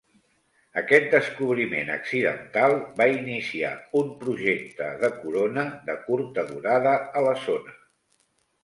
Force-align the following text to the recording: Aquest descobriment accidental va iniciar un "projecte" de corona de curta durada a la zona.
Aquest 0.81 1.03
descobriment 1.15 1.91
accidental 1.97 2.73
va 3.03 3.07
iniciar 3.19 3.75
un 4.01 4.11
"projecte" 4.25 4.89
de 5.05 5.15
corona 5.21 5.71
de 5.93 6.01
curta 6.09 6.49
durada 6.53 7.01
a 7.23 7.27
la 7.31 7.41
zona. 7.47 7.81